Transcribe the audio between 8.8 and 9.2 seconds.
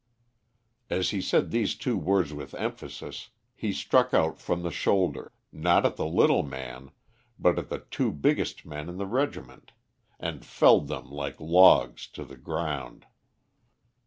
in the